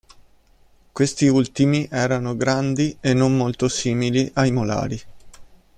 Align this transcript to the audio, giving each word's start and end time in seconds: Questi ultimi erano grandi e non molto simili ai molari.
Questi 0.91 1.27
ultimi 1.27 1.87
erano 1.91 2.35
grandi 2.35 2.97
e 2.99 3.13
non 3.13 3.37
molto 3.37 3.67
simili 3.69 4.27
ai 4.33 4.51
molari. 4.51 4.99